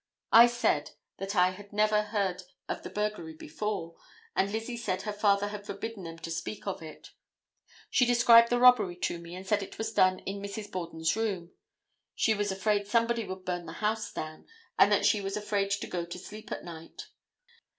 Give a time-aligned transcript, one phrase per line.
[0.31, 3.97] I said that I never heard of the burglary before,
[4.35, 7.11] and Lizzie said her father had forbidden them to speak of it;
[7.91, 10.71] she described the robbery to me and said it was done in Mrs.
[10.71, 11.51] Borden's room;
[12.15, 14.47] she was afraid somebody would burn the house down,
[14.79, 17.05] and that she was afraid to go to sleep at night.